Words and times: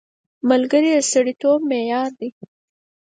ملګری 0.49 0.89
د 0.95 0.97
سړیتوب 1.11 1.59
معیار 1.69 2.09
دی 2.19 2.29